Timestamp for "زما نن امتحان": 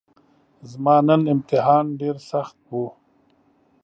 0.71-1.85